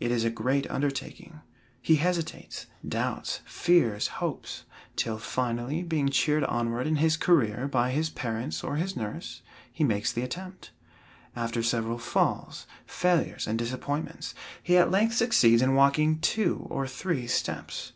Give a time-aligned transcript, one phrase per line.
[0.00, 1.42] It is a great undertaking.
[1.82, 4.64] He hesitates, doubts, fears, hopes,
[4.96, 9.84] till finally, being cheered onward in his career by his parents or his nurse, he
[9.84, 10.70] makes the attempt.
[11.36, 17.26] After several falls, failures, and disappointments, he at length succeeds in walking two or three
[17.26, 17.92] steps.